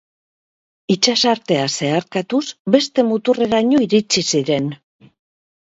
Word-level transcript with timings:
Itsasartea 0.93 1.67
zeharkatuz 1.73 2.41
beste 2.77 3.07
muturreraino 3.11 3.87
iritsi 3.89 4.27
ziren. 4.35 4.77